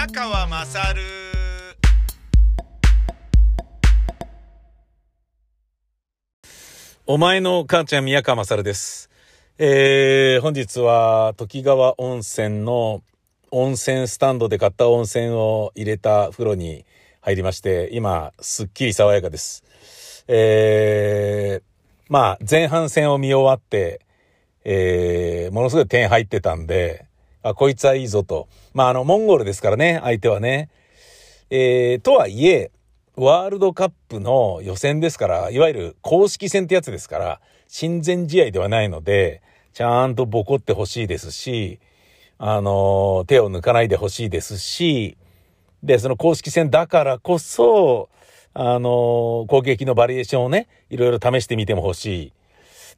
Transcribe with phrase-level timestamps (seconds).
[0.00, 1.02] 宮川まさる
[7.04, 9.10] お前の母ちゃん宮川まさるです。
[9.58, 13.02] えー、本日は時川温泉の
[13.50, 16.86] 温泉スタンドで買った温泉を入れた風呂に
[17.20, 19.64] 入りまして、今、すっきり爽やかです。
[20.28, 21.62] えー、
[22.08, 24.00] まあ、前半戦を見終わって、
[24.64, 27.09] えー、ものすごい点入ってたんで、
[27.42, 28.48] あ、こいつはいいぞと。
[28.74, 30.68] まあ、あの、モンゴルですからね、相手はね。
[31.50, 32.70] えー、とはいえ、
[33.16, 41.80] ワールドカップの予選ですから、いわゆる公式戦ってやつですから、親善試合ではないので、ちゃんとボコってほしいですし、
[42.38, 45.16] あのー手を抜かないでほしいですし、
[45.82, 48.08] で、その公式戦だからこそ、
[48.54, 52.32] あのー攻撃のバリエーションをね、いろいろ試してみても欲しい。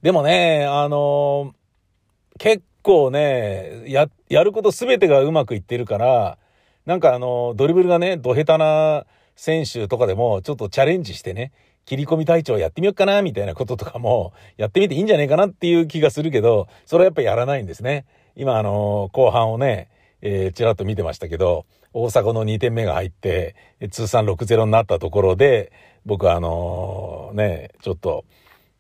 [0.03, 6.39] でもね、あのー結構ね、や、やることすべてがうまくいってるから、
[6.87, 11.53] なんかあの、ドリブルがね、ど下手な選手とかでも、ちょっとチャレンジしてね、
[11.85, 18.05] 切り込み隊長やってみようかな、みたいなこととかも、やってみていいんじゃないかなっていう気がするけど、それはやっぱやらないんですね。
[18.37, 19.89] 今あの、後半をね、
[20.21, 25.73] えー、ちらっと見てましたけど、大阪の2点目が入って、え通算6-0になったところで、
[26.07, 28.25] 僕はあのね、ちょっと、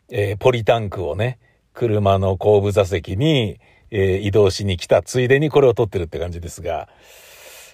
[0.08, 1.38] えーポリタンクをね、
[1.74, 3.58] 車の後部座席に、
[3.92, 6.88] えー移動しに来たついでにこれを撮ってるって感じですが、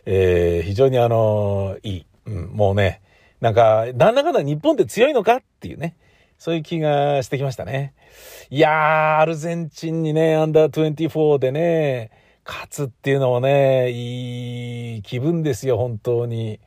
[0.04, 2.06] えー非常にあのいい。
[2.26, 3.00] うん、もうね、
[3.40, 5.96] なんか、なんだかんだ日本って強いのかっていうね、
[6.38, 7.94] そういう気がしてきましたね。
[8.50, 12.10] いやー、アルゼンチンにね、アンダー24でね、
[12.44, 16.60] 勝つっていうのもね、いい気分ですよ、本当に。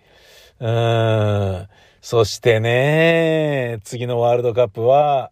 [0.60, 1.68] うん。
[2.02, 5.32] そしてね、次のワールドカップは、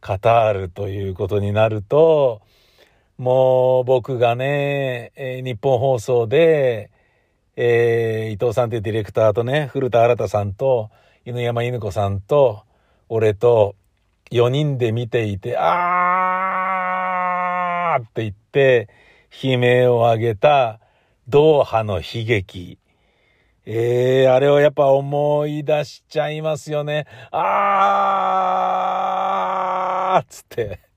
[0.00, 2.42] カタールということになると、
[3.22, 6.90] もう僕がね、えー日本放送で、
[7.54, 10.90] えー伊藤さんというディレクターとね、古田新太さんと、
[11.24, 12.64] 犬山犬子さんと、
[13.08, 13.76] 俺と、
[14.32, 18.88] 4人で見ていて、あーって言って、
[19.40, 20.80] 悲鳴を上げた、
[21.28, 22.80] ドーハの悲劇。
[23.66, 27.06] えー、あれをやっぱ思い出しちゃいますよね。
[27.30, 30.91] あーっつって。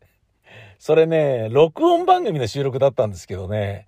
[0.79, 3.87] それね、録音番組の収録だったんですけどね、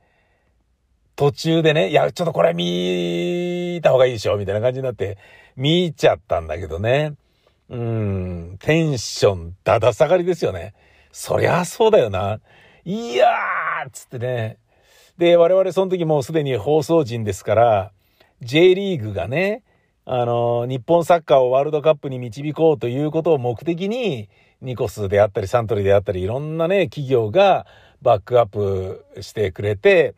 [1.15, 5.17] 途中でね、いや、ちょっとこれ見た方がいいでしょみたいな感じになって、
[5.55, 7.13] 見ちゃったんだけどね。
[7.69, 10.73] うん、テンションだだ下がりですよね。
[11.11, 12.39] そりゃそうだよな。
[12.85, 14.57] いやーっつってね。
[15.17, 17.91] で、我々その時もうすでに放送陣ですから、
[18.41, 19.63] J リーグがね、
[20.05, 24.29] あの、日本サッカーをワールドカップに導こうということを目的に、
[24.61, 27.65] ニコスであったりサントリーであったり、いろんなね、企業が
[28.01, 30.15] バックアップしてくれて、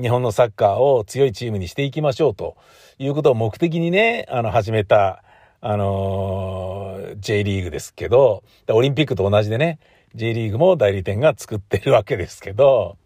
[0.00, 2.56] 日本のサッカーを強いチームにしていきましょうと
[2.98, 5.22] いうことを目的にね、あの、始めた、
[5.60, 9.78] あのー J リーグですけど、オリンピックと同じでね、
[10.14, 12.96] J リーグも代理店が作ってるわけですけど、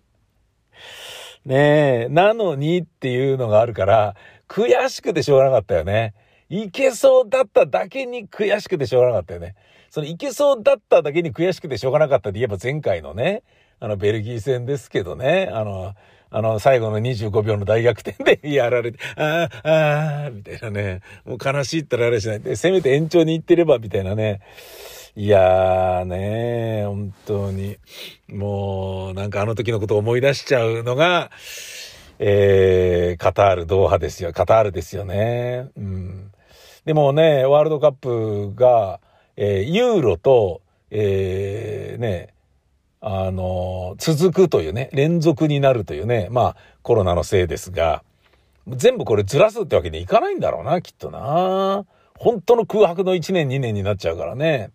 [1.45, 4.15] ねえ、なのにっていうのがあるから、
[4.49, 6.15] 悔しくてしょうがなかったよね。
[6.49, 9.55] いけそうだっただけに悔しくてしょうがなかったよね。
[9.93, 13.43] そのいけそうだっただけに悔しくてしょうがなかったって言えば前回のね、
[13.79, 15.93] あのベルギー戦ですけどね、あの、
[16.31, 24.41] あの、最後の25秒の大逆転で やられて、ああ、ああ、みたいなね、もう悲しいったらあれしないで、せめて延長に行ってれば、みたいなね。
[25.15, 27.77] いやーね本当に、
[28.29, 31.31] もう、なんかあの時のことを思い出しちゃうのが、
[32.19, 34.33] えー、カタール、ドーハですよ。
[34.33, 35.69] カタールですよね。
[35.77, 36.33] うん。
[36.87, 38.99] でもね、ワールドカップが、
[39.37, 42.35] えーユーロと、えーね、
[43.01, 48.05] あの、続くというね、連続になるというね、まあ、コロナのせいですが、
[48.69, 51.85] 全部これずらすってわけにいかないんだろうな、きっとな。
[52.17, 54.71] 本当の空白の1年、2年になっちゃうからね。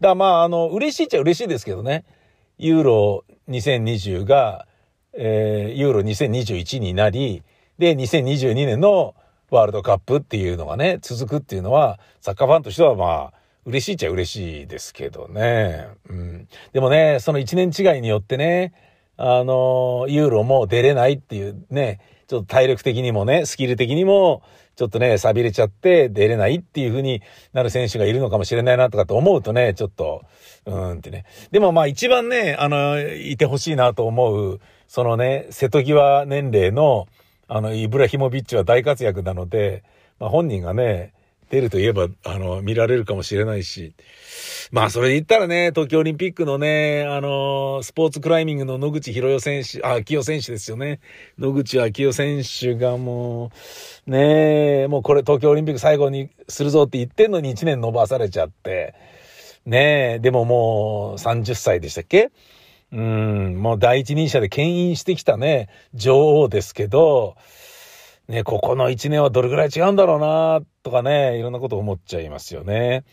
[0.00, 2.04] だからまあ、あの、嬉しいっちゃ嬉しいですけどね。
[2.58, 4.66] ユーロ2020が、
[5.12, 7.42] えーユーロ2021になり、
[7.78, 9.14] で、2022年の
[9.50, 13.35] ワールドカップっていうのがね、続くっていうのは、サッカーファンとしてはまあ、
[13.66, 15.88] 嬉しいっちゃ嬉しいですけどね。
[16.08, 16.48] うん。
[16.72, 18.72] でもね、その1年違いによってね、
[19.16, 24.42] あの、ユーロも出れないっていうね、ちょっと体力的にもね、スキル的にも、
[24.76, 27.22] ちょっとね、錆びれちゃって出れないっていう風に
[27.52, 30.22] なる選手がいるのかもしれないなとかと思うとね、ちょっと、
[30.66, 31.24] うーんってね。
[31.50, 37.08] でもまあ一番ね、あの、いてほしいなと思う、そのね、瀬戸際年齢の、
[37.48, 39.82] あの、イブラヒモビッチは大活躍なので、
[40.20, 41.14] まあ本人がね、
[41.50, 43.94] 出ると言えば、あの、見られるかもしれないし。
[44.72, 51.00] まあ、それで言ったらね、東京オリンピックのね、あの、スポーツクライミングの野口博代選手、あ、清選手ですよね。
[51.38, 53.52] 野口昭代選手がも
[54.06, 58.94] う、ねもうこれ東京オリンピック最後にするぞって言ってんのに1年伸ばされちゃって、
[59.64, 62.30] ねでももう30歳でしたっけ？
[62.92, 67.36] うん、もう第一人者で牽引してきたね、女王ですけど、
[68.28, 73.04] ね、ここの1年はどれぐらい違うんだろうな、とかね、いろんなこと思っちゃいますよね。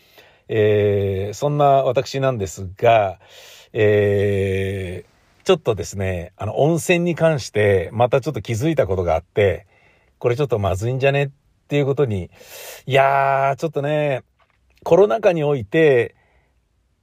[0.48, 3.20] えー、そんな私なんですが、
[3.72, 9.66] えー、ちょっとですね、あの、温泉に関して、またちょっと気づいたことがあって、
[10.18, 11.24] これちょっとまずいんじゃね？
[11.24, 11.30] っ
[11.68, 12.30] ていうことに、
[12.86, 14.24] いやー、ちょっとね、
[14.82, 16.14] コロナ禍において、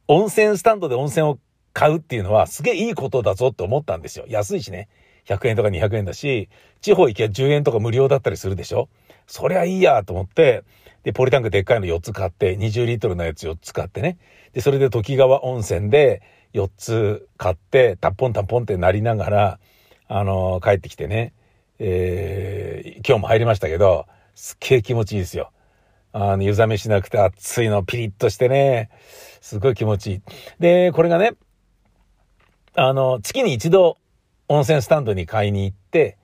[0.07, 1.39] 温泉スタンドで温泉を
[1.73, 4.25] 買うっていうのはすげえいいことだぞって思ったんですよ。
[4.27, 4.89] 安いしね。
[5.27, 6.49] 100円とか200円だし、
[6.81, 8.89] 地方行けば10円とか無料だったりするでしょ？
[9.27, 10.63] そりゃいいやと思って、
[11.03, 14.17] で、ポリタンクでっかいの4つ買って、20リットルのやつ4つ買ってね。
[14.53, 16.21] で、それで時川温泉で
[16.53, 19.59] 4つ買って、タッポンタッポンってなりながら、
[20.07, 21.33] あのー、帰ってきてね。
[21.79, 25.51] えー、今日も入りましたけど、すっげえ気持ちいいですよ。
[26.13, 28.89] あの、湯冷めしなくて暑いのピリッとしてね、
[29.39, 30.21] すごい気持ちいい。
[30.59, 31.31] で、これがね、
[32.75, 33.97] あの、月に一度
[34.51, 36.17] 温泉スタンドに買いに行って、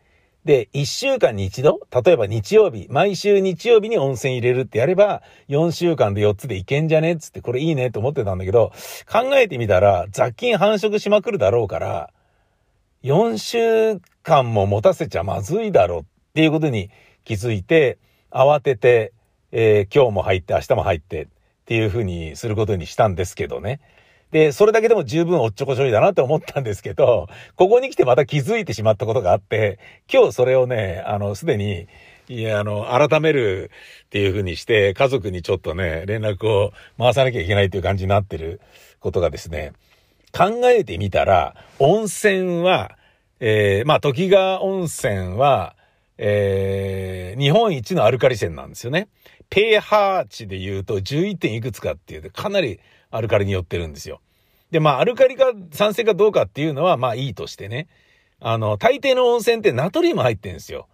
[0.43, 8.73] で、一週間に一度、例えば日曜日、毎週日曜日に温泉入れるってやれば、4週間で4つでいけんじゃねっつって、これいいねと思ってたんだけど、
[9.09, 12.11] 考えてみたら、雑菌繁殖しまくるだろうから、
[13.03, 16.03] 4週間も持たせちゃまずいだろうっ
[16.33, 16.89] ていうことに
[17.23, 17.97] 気づいて、
[18.29, 19.13] 慌てて、
[19.53, 21.27] えー、今日も入って明日も入ってっ
[21.65, 23.79] ていうふうにすることにしたんですけどね。
[24.31, 29.79] で、それだけでも十分おっちょこちょいだなって思ったんですけど、ここに来てまた気づいてしまったことがあって、
[30.11, 31.87] 今日それをね、あの、すでに、
[32.27, 33.71] いや、あの、改める
[34.05, 38.59] っていうふうにして、家族にちょっとね、連絡を回さなきゃいけないっていう感じになってる
[38.99, 39.71] ことがですね、
[40.33, 42.97] 考えてみたら、温泉は、
[43.39, 45.75] えー、まあ、時川温泉は、
[46.17, 49.07] えー、日本一のアルカリ泉なんですよね。
[49.49, 52.79] ペーハー値で言うと11点いくつかっていう、かなり
[53.11, 54.21] アルカリによってるんですよ。
[54.71, 57.87] で、まあ、アルカリが酸性かどうかっていうのは、まあいいとしてね。
[58.39, 60.87] あの、大抵の温泉ってナトリウム入ってるんですよ。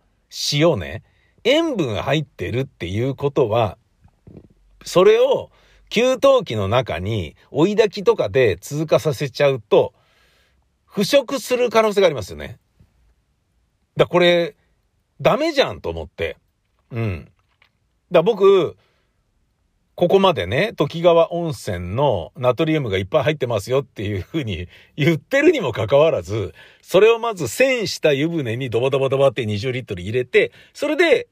[0.54, 1.04] 塩ね。
[1.44, 3.77] 塩分入ってるっていうことは、
[4.86, 5.51] それを
[5.89, 9.94] 給湯器の中に追い炊きとかで通過させちゃうと、
[10.86, 12.59] 腐食する可能性がありますよね。
[13.98, 14.56] だこれ、
[15.19, 16.38] ダメじゃんと思って。
[16.92, 17.31] うん。
[18.12, 18.77] だ僕、
[19.95, 24.68] ここまでね、時川温泉のナトリウムがいっぱい入ってますよっていうふうに
[24.98, 31.28] 言ってるにもかかわらず、それをまず栓した湯船にドバドバドバって20リットル入れて、それで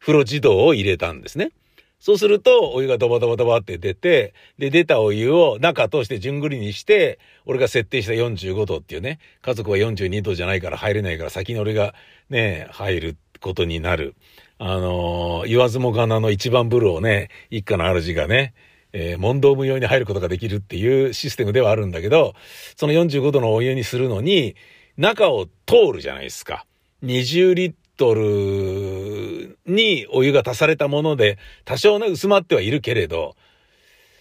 [0.00, 1.52] 風呂自動を入れたんですね。
[2.00, 11.94] そうすると、お湯がドバドバドバって出て、で、出たお湯を中通して順繰りにして、俺が設定した45度っていうね、家族は42度じゃないから入れないから先に俺が
[12.28, 14.16] ね、入ることになる。
[14.64, 18.54] あのー、言わずもがなの一番風呂をね、一家の主がね、
[18.92, 22.34] えー、問答無用に入ることができるっていうシステムではあるんだけど、
[22.76, 24.54] その45度のお湯にするのに、
[24.96, 26.64] 中を通るじゃないですか。
[27.02, 33.34] 20リットルにお湯が足されたもので、多少ね、薄まってはいるけれど、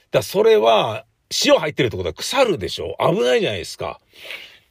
[0.10, 1.06] だそれは、
[1.46, 2.98] 塩入ってるってことは腐るでしょ？
[3.00, 4.02] 危ないじゃないですか。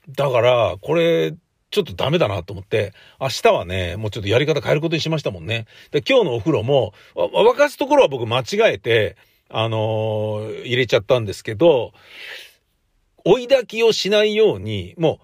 [0.08, 1.32] だから、これ、
[1.70, 5.66] ちょっとダメだなと思って、明日はね、もうちょっとやり方変えることにしましたもんね。
[5.92, 9.16] で、今日のお風呂も、沸かすところは僕間違えて、
[9.48, 11.92] あのー、入れちゃったんですけど、
[13.24, 15.20] 追い炊きをしないように、も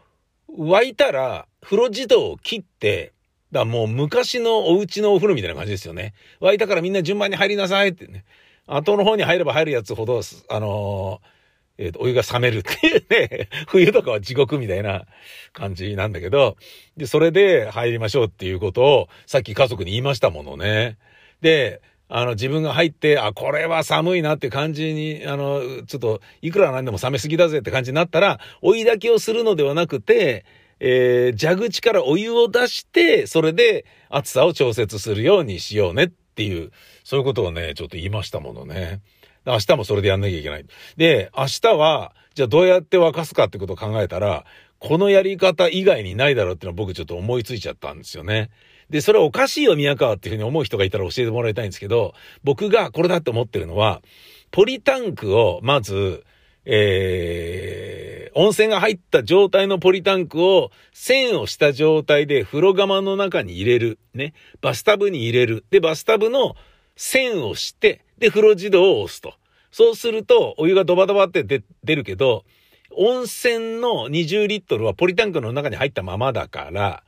[0.48, 3.12] う、沸いたら、風呂自動を切って、
[3.52, 6.14] だもう昔のお家のお風呂みたいな感じですよね。
[6.40, 8.24] 沸いたからみんな順番に入りなさいってね。
[8.66, 11.35] 後の方に入れば入るやつほど、あのー
[11.78, 15.06] えっ、ー、と、お湯が冷めるっていうね、 冬とかは地獄みたいな
[15.52, 16.56] 感じなんだけど、
[16.96, 20.96] で、それで入りましょうっていうことを、さっき家族に言いましたものね。
[21.40, 30.44] で、あの、自分が入って、あ、これは寒いなって感じに、あの、ちょっと、いくらなんでも冷めすぎだぜって感じになったら、追い炊きをするのではなくて、
[30.78, 36.70] えー、蛇口からお湯を出して、それで暑さを調節するようにしようねっていう、
[37.02, 39.00] そういうことをね、ちょっと言いましたものね。
[39.46, 40.66] 明日もそれでやんなきゃいけない。
[40.96, 44.44] で、明日は、じゃあどうやって沸かすかってことを考えたら、
[44.78, 48.50] このやり方以外にないだろうっていうのは僕ちょっと思いついちゃったんですよね。
[48.90, 54.02] で、それおかしいよ、宮川っていうふうに思う人がいたら教えてもらいたいんですけど、僕がこれだって思ってるのは、
[54.50, 56.24] ポリタンクをまず、
[56.64, 63.98] えー、温泉が入った状態のポリタンクを線をした状態で風呂釜の中に入れる。
[64.14, 64.34] ね。
[64.60, 65.64] バスタブに入れる。
[65.70, 66.54] で、バスタブの
[66.96, 69.34] 線をして、で、風呂自動を押すと。
[69.70, 72.44] そうすると、お湯がドバドバって出るけど、
[72.90, 77.02] 温泉の20リットルはポリタンクの中に入ったままだから、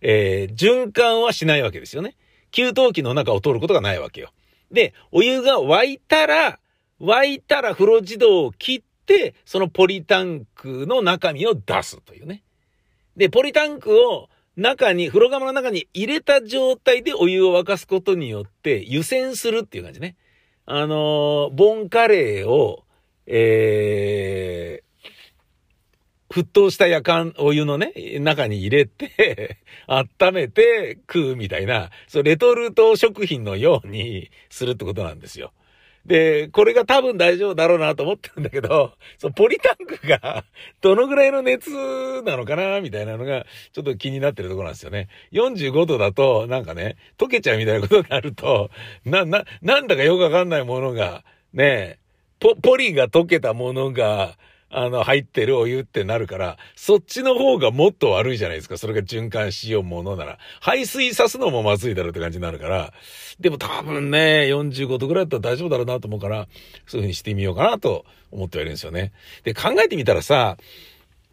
[0.00, 2.16] えー、循環はしないわけですよね。
[2.50, 4.32] 給湯器の中を通ることがないわけよ。
[4.70, 6.58] で、お湯が沸いたら、
[7.00, 12.42] 沸いたら風呂自動を切って、そのポリタンクの中身を出すというね。
[13.16, 20.16] で、ポリタンクを中に、風呂釜の中に入れた状態でお湯を沸かすことによって湯煎するっていう感じね。
[20.70, 22.84] あのー、ボンカレーを、
[23.26, 29.56] えー、沸騰したやかん、お湯のね、中に入れて
[29.88, 35.54] 温めて食うみたいな、そう、レトルト食品のようにするってことなんですよ。
[36.08, 40.42] で、これが多分大丈夫だろうなと思ってるんだけど、 そのポリタンクが
[40.80, 41.70] どのぐらいの熱
[42.22, 45.08] なのかなみたいなのがちょっと気になってるところなんですよね。
[45.32, 48.70] 45度だとなんかね、溶けちゃうみたいなことになると、
[49.04, 51.98] な、な、なんだかよくわかんないものが、ね、
[52.40, 54.38] ポ、ポリが溶けたものが、
[54.70, 58.76] あの、入ってるお湯ってなるから、そっちの方がもっと悪いじゃないですか。
[58.76, 60.38] それが循環しようものなら。
[60.60, 62.92] 排水さすのもまずいだろうって感じになるから。
[63.40, 66.48] でも多分ね、45度ぐらいだったら大丈夫だろうなと思うから、
[66.86, 69.12] そういう風にしてみようかなと思ってはいるんですよね。
[69.44, 70.58] で、考えてみたらさ、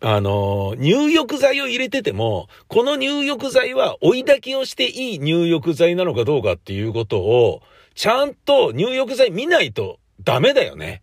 [0.02, 7.62] あの、入浴剤を入れてても、この入浴剤は追い焚きをしていい入浴剤なのかどうかっていうことを、
[7.96, 11.02] ちゃんと入浴剤見ないとダメだよね。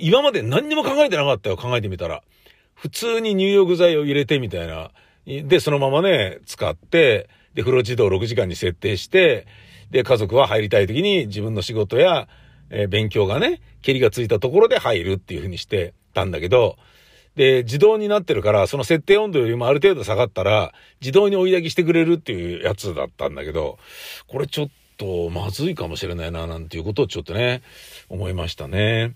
[0.00, 2.22] 今まで何にも考えてなかったよ、考えてみたら。
[2.74, 4.90] 普通に入浴剤を入れてみたいな。
[5.26, 9.46] で、そのままね、使って、で、風呂自動6時間に設定して、
[9.90, 12.28] で、家族は入りたい時に自分の仕事や、
[12.70, 16.76] えー、勉強がね、蹴りがついたところで入るっていう風にしてたんだけど、
[17.36, 23.78] で、自動になってるから、その設定温度よりもある程度下がったら、自動に追い焚きしてくれるっていうやつだったんだけど、
[24.26, 27.62] これちょっとまずいかもしれないな、なんていうことをちょっとね、
[28.08, 29.14] 思いましたね。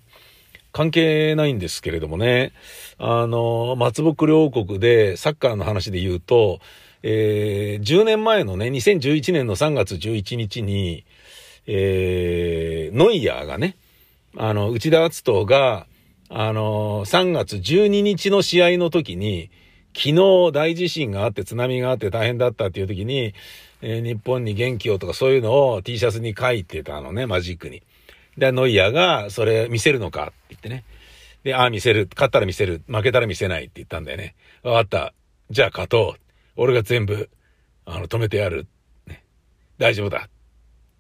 [0.72, 2.52] 関係ないんですけれどもね、
[2.98, 6.60] あの、松木両国でサッカーの話で言うと、
[7.02, 11.04] えー、10年前のね、2011年の3月11日に、
[11.66, 13.76] えー、ノイヤーがね、
[14.36, 15.86] あの、内田篤人が、
[16.30, 19.50] あの、3月12日の試合の時に、
[19.94, 23.34] 昨日大地震があって津波があって大変だったっていう時に、
[23.82, 27.82] えー、日本に元気をとかそういうのを T シャツに書いてたのね、マジックに。
[28.36, 30.84] で、ノイヤーが、それ見せるのかって言ってね。
[31.44, 32.08] で、ああ、見せる。
[32.14, 32.82] 勝ったら見せる。
[32.86, 34.34] 負けたら見せないって言ったんだよね。
[34.62, 35.14] わかった。
[35.50, 36.20] じゃあ勝とう。
[36.56, 37.28] 俺が全部、
[37.84, 38.66] あの、止めてやる。
[39.06, 39.24] ね。
[39.78, 40.18] 大丈夫だ。
[40.18, 40.30] っ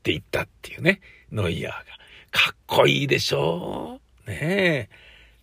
[0.02, 1.00] て言ったっていうね。
[1.30, 1.80] ノイヤーが。
[2.30, 4.88] かっこいいでしょねえ。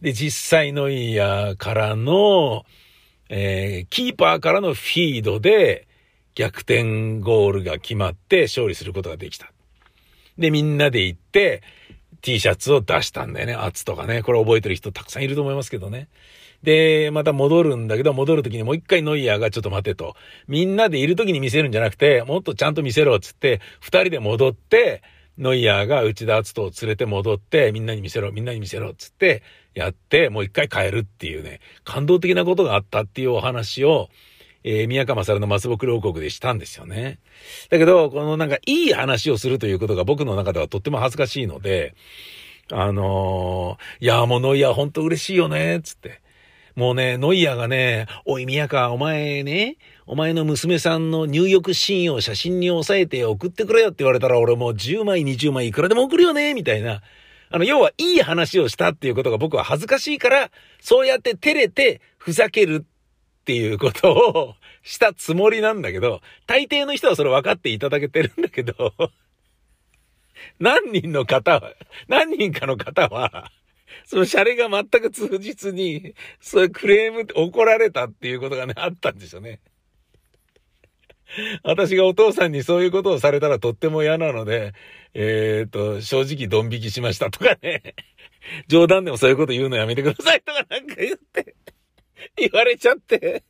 [0.02, 2.66] で、実際ノイヤーからの、
[3.30, 5.88] えー、キーパーからのフィードで
[6.36, 9.52] 逆転ゴールが決まって勝利することができた。
[10.38, 11.62] で、みんなで行って、
[12.22, 13.54] T シャツを出したんだよね。
[13.54, 14.22] アツとかね。
[14.24, 16.08] これ覚えてる人たくさんいると思いますけどね。
[16.64, 20.16] で、また戻るんだけど、戻るときにもう一回ノイヤーがちょっと待てと。
[20.48, 25.02] みんなでいるときに見せるんじゃなくて、もっとちゃんと見せろっつって、二人で戻って、
[25.38, 29.42] ノイヤーが内田篤人を連れて戻って、みんなに見せろ、みんなに見せろっつって、
[29.74, 34.10] やって、もう一回帰るっていうね、感動的なことがあったっていうお話を、
[34.64, 37.20] えー、宮川勝の松木王国でしたんですよね。
[37.70, 41.96] だけど、このなんかいい話をするということが僕の中ではとっても恥ずかしいので、
[42.72, 46.22] あのー、いや、もうノイヤーほんと嬉しいよね、つって。
[46.76, 57.02] もうね、ノイヤーがね、おい宮川、お前ね、お前の娘さんの入浴シーンを写真に押さえて送ってくれよって言われたら俺もう10枚、20枚いくらでも送るよね、みたいな。
[57.52, 62.86] あの、要はいい話をしたっていうことが僕は恥ずかしいから、そうやって照れてふざける
[63.50, 68.94] っていうことをしたつもりなんだけど、大抵の人はそれ分かっていただけてるんだけど、
[70.60, 71.74] 何人の方は、
[72.08, 73.52] 何人かの方は、
[74.06, 79.62] そのシャレが全く通じずに、そういうクレーム怒られたっていうことがね、あったんですよね。
[81.64, 84.74] 私がお父さんにそういうことをされたらとっても嫌なので、
[85.16, 87.96] えっ、と、正直ドン引きしましたとかね。
[88.68, 91.56] 冗談でもそういうこと言うのやめてくださいとかなんか言って。
[92.38, 93.44] 言われちゃって、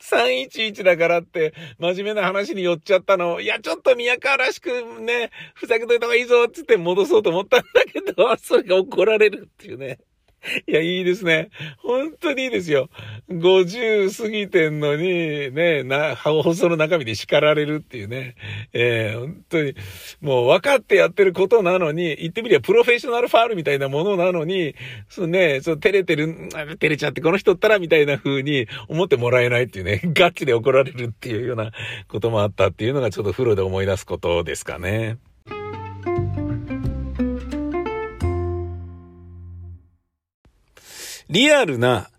[0.00, 3.40] 311だからって、真面目な話に寄っちゃったの。
[3.40, 4.70] いや、ちょっと宮川らしく
[5.00, 9.98] ね、ふざけといた方がいいぞってって戻そうと思ったんだけど、 それが怒られるっていうね。
[10.66, 11.50] いや、いいですね。
[11.78, 12.88] 本当にいいですよ。
[13.30, 18.34] 50過ぎてんのに、ね、な、放送の中身で叱られるっていうね。
[18.72, 19.74] えー、本当に、
[20.20, 24.74] もう分かってやってることなのに、言ってみりゃプロフェッショナルファールみたいなものなのに、
[25.08, 31.70] そうね、そう、照れてる、照れちゃってこの人ったらみたいな風に思ってもらえないっていうね、ガチで怒られるっていうような
[32.08, 35.18] こともあったっていうのがちょっと風呂で思い出すことですかね。
[41.32, 42.10] リアルな、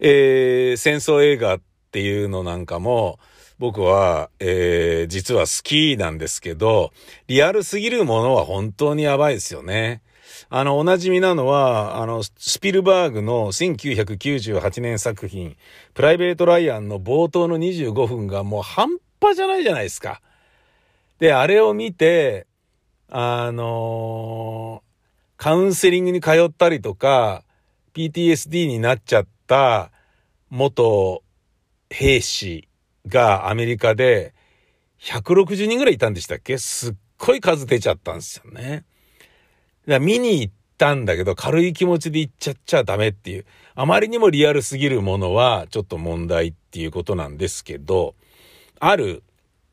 [0.00, 1.60] えー、戦争映画っ
[1.92, 3.18] ていうのなんかも、
[3.58, 6.90] 僕は、えー、実は好きなんですけど、
[7.26, 10.00] リアルすぎるものは本当にやばいですよね。
[10.48, 15.58] あの、おなじみなのは、あの、スピルバーグの1998年作品、
[15.92, 20.22] プライベート・ライアンの冒頭の25分がもう半端じゃないじゃないですか。
[21.18, 22.46] で、あれを見て、
[23.10, 27.43] あのー、カウンセリングに通ったりとか、
[27.94, 29.92] PTSD になっちゃった
[30.50, 31.22] 元
[31.88, 32.68] 兵士
[33.06, 34.34] がアメリカで
[35.00, 36.58] 160人ぐらいいたんでしたっけ？
[36.58, 38.62] すっごい数出ちゃったんですよね。
[38.62, 38.84] だか
[39.86, 48.14] ら見に行ったんだけど軽い気持ちで行っちゃっちゃダメっていう、あまりにもリアルすぎるものはちょっと問題っていうことなんですけど、
[48.80, 49.22] ある、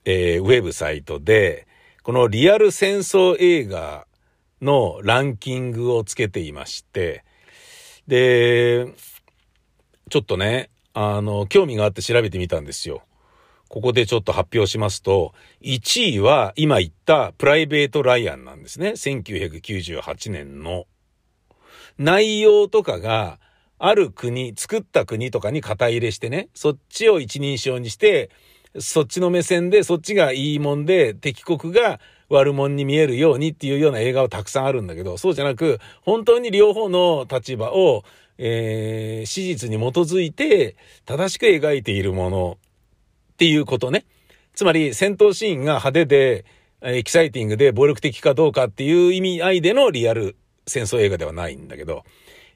[0.06, 1.68] えー、ウェブサイトで、
[2.04, 4.06] このリアル戦争映画
[4.62, 7.24] のランキングをつけていまして、
[8.12, 8.94] で、
[10.10, 13.04] ちょっとね、あの、興味があって調べてみたんですよ。
[13.70, 18.90] ここでちょっと発表しますと、1位は今言ったプライベート・ライアンなんですね。
[18.90, 20.88] 1998年の。
[21.98, 23.40] 内容とかが、
[23.80, 28.30] ある国、作った国とかに肩入れしてね、そっちを一人称にして、
[28.78, 32.02] そっちの目線で、そっちがいいもんで、敵国が
[32.32, 38.04] 悪者に見えるようにっていうような映画はたくさんあるんだけど、そうじゃなく、本当に両方の立場を、
[38.38, 42.58] えー、史実に基づいて正しく描いているもの
[43.34, 44.06] っていうことね。
[44.54, 46.46] つまり戦闘シーンが派手で、
[46.84, 50.36] エキサイティングで暴力的かどうかっていう意味合いでのリアル
[50.66, 52.04] 戦争映画ではないんだけど、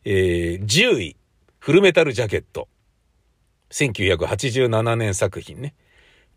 [0.04, 1.18] えー、10位、
[1.60, 2.68] フルメタルジャケット。
[3.72, 5.76] 1987年作品ね。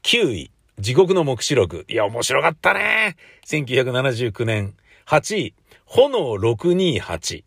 [0.02, 1.84] 9位、地獄の目視録。
[1.88, 3.16] いや、面白かったね。
[3.46, 4.74] 1979年。
[5.08, 5.54] 8位、
[5.86, 7.42] 炎628。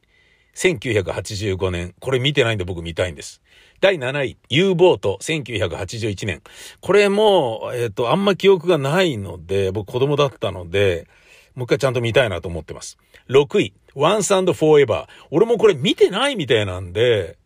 [0.54, 1.96] 1985年。
[2.02, 3.42] これ見てないんで僕見たいんです。
[3.80, 6.42] 第7位、U ボート、1981年。
[6.82, 11.08] これも、えっ、ー、と、あんま記憶がないので、僕子供だったので、
[11.56, 12.98] もう一回ちゃんと見たいなと思ってます。
[13.30, 15.06] 6位、Once and Forever。
[15.30, 17.38] 俺もこれ見てないみたいなんで、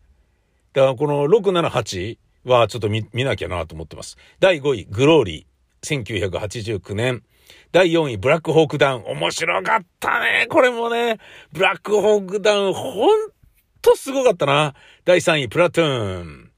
[0.72, 4.16] だからこの6、7、8はちょっと見見なきゃなと思ってます。
[4.40, 5.55] 第5位、グローリー。
[5.86, 7.22] 1989年。
[7.70, 9.04] 第4位、ブラックホークダウン。
[9.04, 10.46] 面白かったね。
[10.48, 11.18] これもね、
[11.52, 13.30] ブラックホークダウン、ほん
[13.82, 14.74] とすごかったな。
[15.04, 16.50] 第3位、プラトゥーン。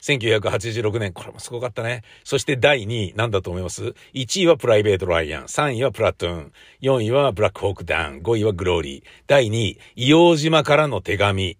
[0.00, 1.12] 1986年。
[1.12, 2.02] これもすごかったね。
[2.22, 5.44] そして第2位、なんだと思います ?1 位はプライベート・ライアン。
[5.46, 6.52] 3位はプラトゥーン。
[6.82, 8.20] 4位はブラックホークダウン。
[8.20, 9.02] 5位はグローリー。
[9.26, 11.58] 第2位、硫黄島からの手紙。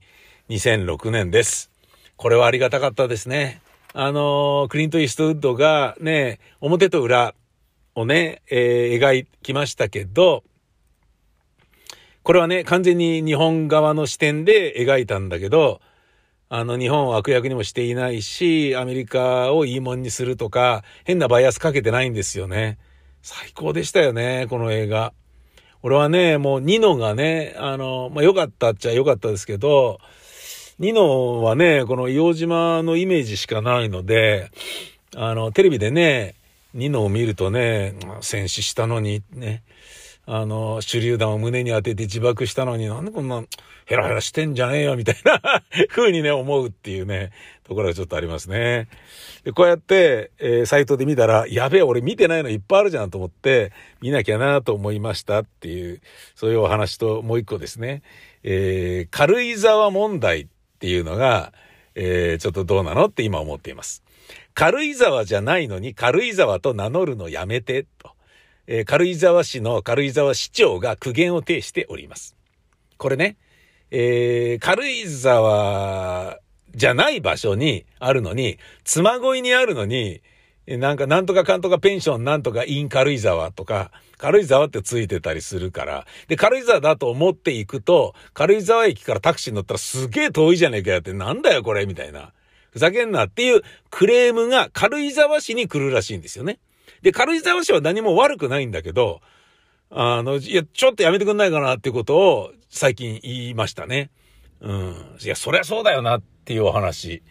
[0.49, 1.73] 2006年です。
[2.17, 3.61] これはありがたかったですね。
[3.99, 7.35] あのー、クリント・イーストウッドがね、表と裏
[7.95, 10.45] をね、えー、描きましたけど、
[12.23, 15.81] これはね、完全に日本側の視点で描いたんだけど、
[16.51, 22.77] あの、日本を悪役にもしていないし、アメリカをいいもんにするとか、変なバイアスかけてないんですよね。
[23.23, 25.15] 最高でしたよね、この映画。
[25.83, 30.01] 俺はね、もうニノがね、あの、まあ、良かったっちゃ良かったですけど、
[30.79, 34.51] ニノはね、この硫黄島のイメージしかないので、
[35.15, 36.35] あの、テレビでね、
[36.75, 39.63] ニノを見るとね、戦死したのにね、
[40.27, 43.43] あの、手榴弾を胸に当てて自爆したのになんでこんな
[43.87, 45.41] ヘラヘラしてんじゃねえよみたいな
[45.89, 47.31] 風にね、思うっていうね、
[47.65, 48.89] ところがちょっとありますね。
[49.45, 56.03] で、こうやって、えー、サイトで見たら、やべえ、俺見てないのいっぱいあるじゃんと思って、見なきゃなと思いましたっていう、
[56.35, 58.03] そういうお話ともう一個ですね。
[58.43, 61.53] えー、軽井沢問題っていうのが、
[61.95, 64.03] えー、ちょっとどうなのって今思っています。
[64.55, 68.11] 軽井沢じゃないのに軽井沢と名乗るのやめて、と。
[68.67, 72.37] えー、軽井沢市の軽井沢市長が苦言を呈しております。
[72.99, 73.37] これね、
[73.91, 76.41] えー、軽井沢
[76.75, 80.21] じゃない場所にあるのに、妻恋にあるのに、
[80.67, 86.07] なんか、なんとかかんとかペンションなんとかイン軽井沢とか、軽井沢ってついてたりするから。
[86.29, 92.33] で、軽井沢だと思っていくと、軽井沢駅からタクシーに乗ったらすげえ遠いじゃねえかよって、なんだよこれみたいな。
[92.71, 96.59] ふざけんなっていうクレームが軽井沢市に来るらしいんですよね。
[97.03, 99.21] で、軽井沢市は何も悪くないんだけど、
[99.91, 104.11] あの、いや、ちょっとやめてくんないかなっていうことを最近言いましたね。
[104.61, 105.17] うん。
[105.23, 107.23] いや、そりゃそうだよなっていうお話。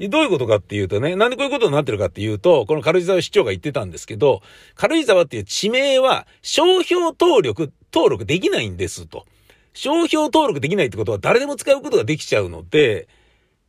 [0.00, 4.42] どういうことかっていうとね、なんでこういうことになってるかっていうと、この軽井沢市長が言ってたんですけど、
[4.74, 9.26] 軽井沢っていう地名は商標登録、登録できないんですと。
[9.72, 13.08] 商標登録できないってことは誰でも使うことができちゃうので、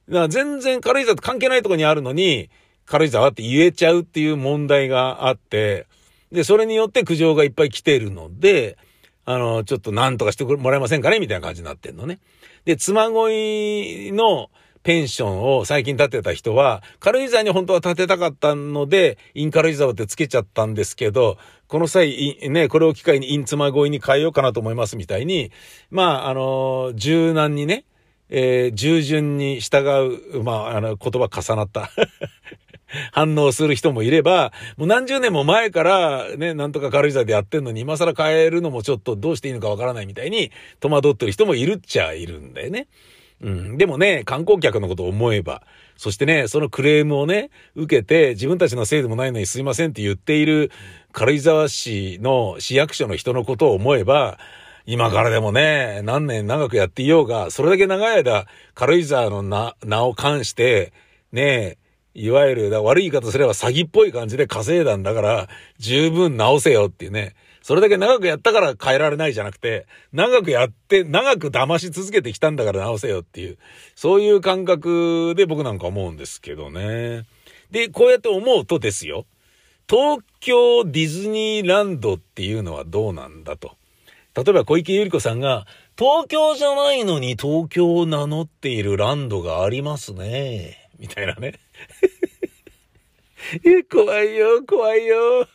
[0.07, 2.49] だから全然軽井沢と関係ないとこにあるのに、
[2.85, 5.87] 軽井沢って言えちゃうっていう問題があって、
[6.31, 8.77] で、それによって苦情がいっぱい来てるので、
[9.25, 12.19] あの、ちょっと何とかしてもらえませんかねみたいな感じになってんのね。
[12.65, 14.49] で、妻恋の
[14.85, 25.51] ペンションを最近建てた人は、軽井沢に本当は建てたかったので、イン軽井沢ってつけちゃったんですけど、この際、ね、これを機会にイン妻恋に変えようかなと思いますみたいに、
[25.89, 27.85] まあ、あの、柔軟にね、
[28.29, 29.79] えー、従順に従
[30.33, 31.89] う、まあ、あの、言葉重なった。
[33.11, 42.87] 反応する人もいれば、もう何十年も前からね、なんとか軽井沢でやってんのに今更変えるのもちょっとどうしていいのかわからないみたいに戸惑ってる人もいるっちゃいるんだよね。
[43.41, 43.77] うん。
[43.77, 45.61] でもね、観光客のことを思えば、
[45.97, 50.71] そしてね、そのクレームをね、受けて、自分たちのせいでもないのにすいませんって言っている
[51.11, 54.37] 軽井沢市の市役所の人のことを思えば、
[54.85, 60.93] 今からでもね、何年長くやっていようが、それだけ長い間、軽井沢の名、名を冠して、
[61.31, 61.77] ね
[62.13, 67.35] いわゆる、悪い言い方すれば詐欺っぽい感じで稼いだんだから、十分直せよっていうね。
[67.65, 73.57] それだけ長くやったから変えられないじゃなくて、長くやって、長く騙し続けてきたんだから直せよっていう、
[73.95, 77.25] そういう感覚で僕なんか思うんですけどね。
[77.71, 79.25] で、こうやって思うとですよ。
[79.89, 83.71] 東京ディズニーランドっていうのはどうなんだと。
[84.35, 85.65] 例えば小池百合子さんが、
[85.97, 90.87] 東京じゃないのに東京を名乗っているランドがありますね。
[90.99, 91.55] みたいなね。
[93.65, 95.47] え、怖いよ、怖いよ。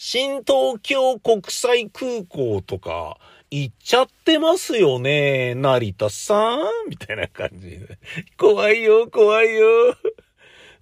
[0.00, 3.18] 新東京国際空港とか
[3.50, 6.54] 行っちゃってますよね、成田さ
[6.86, 6.88] ん？
[6.88, 7.98] みたいな感じで。
[8.38, 9.96] 怖いよ、怖いよ。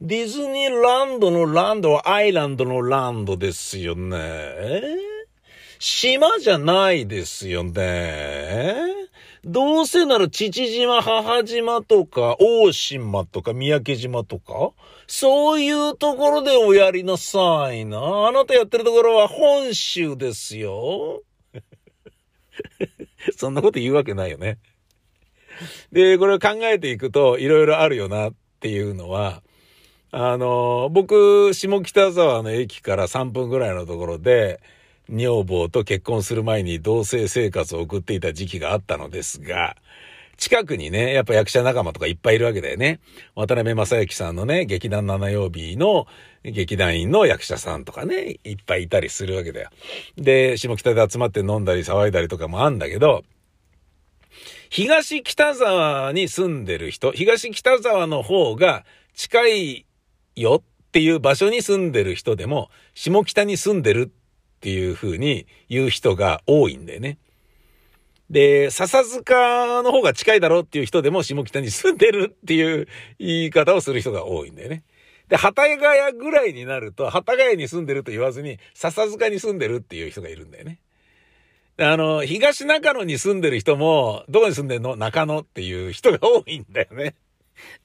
[0.03, 4.19] ディズニーランドのランドはアイランドのランドですよね。
[5.79, 8.75] 島じゃないですよね。
[9.47, 14.73] どうせなら父島、母島とか、大島とか、三宅島とか、
[15.07, 18.27] そういうところでおやりなさいな。
[18.29, 21.23] あなたやってるところは本州ですよ。
[23.37, 24.59] そんなこと言うわけないよね。
[25.93, 29.43] で、これを考えていくと、いろいろあるよなっていうのは、
[30.11, 34.61] あの、僕、下北沢の駅から3分ぐらいのところで、
[35.09, 39.77] 女房と結婚する前に同棲生活を送っていた時期があったのですが、
[40.37, 43.01] 近くにね、やっぱ役者仲間とかいっぱいいるわけだよね。
[43.35, 46.07] 渡辺正行さんのね、劇団七曜日の
[46.45, 49.71] 劇団員の役者さんとかね、いっぱいいたりするわけだよ。
[50.17, 53.25] で、下北で集まって飲んだり騒いだりとかもあんだけど、
[54.69, 59.87] 東北沢に住んでる人、東北沢の方が近い
[60.35, 67.19] よっていう場所に住んでる人でも、下北に住んでるっていう風に言う人が多いんだよね。
[68.31, 74.83] で、笹塚の方が近いだろうっていう人でも下北に住んでるっていう言い方をする人が多いんだよね。
[75.29, 80.81] で、幡ヶ谷ぐらいになると、幡ヶ谷に住んでると言わずに、笹塚に住んでるっていう人がいるんだよね。
[81.79, 84.97] あの、東中野に住んでる人も、どこに住んでんの？
[84.97, 87.15] 中野っていう人が多いんだよね。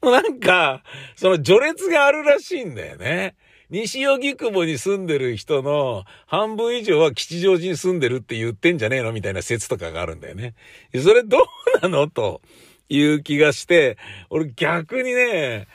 [0.02, 0.84] もうなんか、
[1.16, 3.36] その序列があるらしいんだよね。
[3.72, 10.56] 西荻窪に住んでる人の半分以上は吉祥寺に住んでるって言ってんじゃねえのみたいな説とかがあるんだよね。
[11.02, 11.44] それどう
[11.82, 12.10] なの？
[12.10, 12.42] と
[12.90, 13.98] いう気がして、
[14.30, 15.68] 俺逆にね、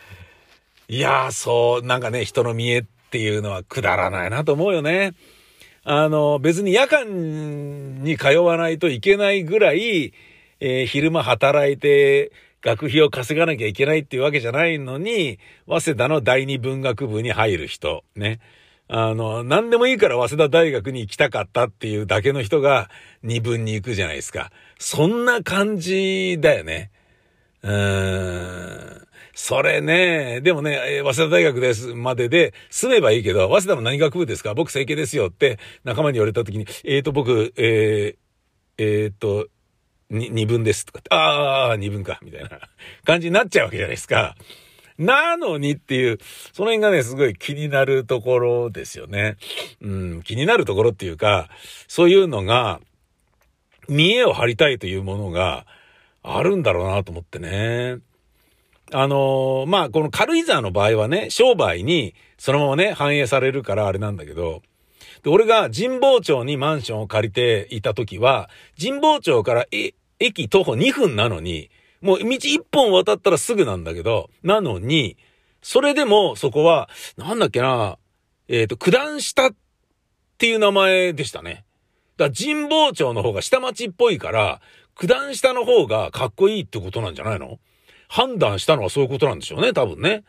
[0.88, 5.14] いやーそう、なんかね、人の見栄っていうのはくだらないなと思うよね。
[5.82, 10.12] あの、別に夜間に通わないといけないぐらい、
[10.60, 12.30] えー、昼間働いて、
[12.66, 18.40] 学費を稼がなきゃいけないっていうわけじゃないのに、早稲田の第二文学部に入る人、ね。
[18.88, 22.90] あの、何でもいいから早稲田大学に行きたかったっていうだけの人が
[23.22, 24.50] 二分に行くじゃないですか。
[24.80, 26.90] そんな感じだよね。
[27.62, 29.06] うーん。
[29.32, 34.54] それね、でもね、早稲田大学ですまでで住めばいいけど、早稲田の何学部ですか？
[34.54, 38.16] 僕整形ですよって仲間に言われた時に、えーと僕、えー、
[38.78, 39.46] えー、と、
[40.10, 42.60] 二分ですとかって、ああ、二分か、みたいな
[43.04, 44.36] 感じになっちゃうわけじゃないですか。
[44.98, 46.18] なのにっていう、
[46.52, 49.36] その辺がね、すごい気になるところですよね。
[49.82, 51.50] うん、気になるところっていうか、
[51.86, 52.80] そういうのが、
[53.88, 55.66] 見栄を張りたいというものが
[56.22, 57.98] あるんだろうなと思ってね。
[58.92, 64.62] あのー、まあ、この軽井沢の場合はね、商売にそのままね、反映されるからあれなんだけど、
[65.26, 68.48] で、俺が神保町にマンションを借りていた時は、
[68.80, 69.66] 神保町から
[70.20, 71.68] 駅徒歩2分なのに、
[72.00, 75.16] もう道1本渡ったらすぐなんだけど、なのに、
[75.62, 77.98] それでもそこは、なんだっけな、
[78.46, 79.54] えっ、ー、と、九段下っ
[80.38, 81.64] ていう名前でしたね。
[82.18, 84.60] だから神保町の方が下町っぽいから、
[84.94, 87.58] 九段下の方がかっこいいってことなんじゃないの？
[88.06, 90.22] 判断したのはそういうことなんでしょうね、多分ね。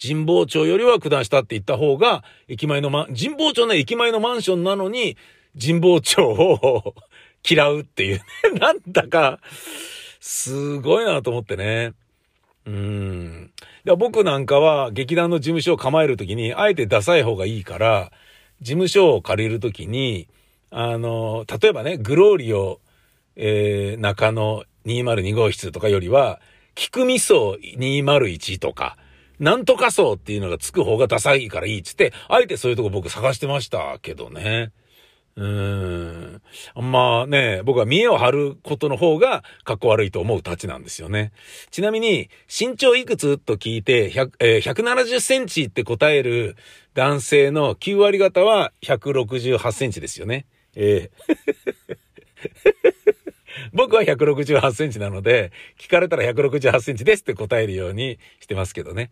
[0.00, 5.16] 神保町よりは九段下って言った方が、駅前のま、神保町の駅前のマンションなのに、
[5.60, 6.94] 神保町を
[7.48, 8.22] 嫌うっていうね。
[8.58, 9.40] なんだか、
[10.20, 11.92] すごいなと思ってね。
[12.66, 13.50] うん。
[13.98, 18.12] 僕なんかは劇団の事務所を構えるときに、あえてダサい方がいいから、
[18.60, 20.28] 事務所を借りるときに、
[20.70, 22.80] あの、例えばね、グローリオ、
[23.34, 26.40] えー、中野202号室とかよりは、
[26.74, 28.96] 菊味噌201とか、
[29.38, 34.72] なんとか層っていうのがつく方がダサいからいいっつって、あえてそういうとこ僕探してましたけどね。
[35.36, 36.42] うーん。
[36.92, 41.32] まあね、僕は見栄を張ることの方が格好悪いと思うたちなんですよね。
[41.70, 43.38] ちなみに、身長いくつ？
[43.38, 46.56] と聞いて、えー、170センチって答える
[46.94, 50.46] 男性の9割方は168センチですよね。
[50.76, 51.96] えー
[53.72, 59.10] 僕は168センチなので、聞かれたら168センチですって答えるようにしてますけどね。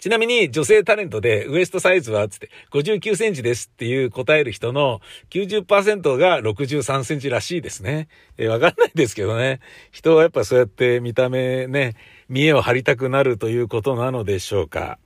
[0.00, 8.08] ちなみに女性タレントでウエストサイズはつって59センチですっていう答える人の90%が63センチらしいですね。
[8.38, 9.60] えー、わかんないですけどね。
[9.90, 11.96] 人はやっぱそうやって見た目ね、
[12.30, 14.98] 見栄を張りたくなるということなのでしょうか。